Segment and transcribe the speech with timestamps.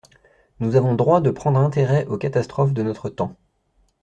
[0.59, 3.35] Nous avons droit de prendre intérêt aux catastrophes de notre temps.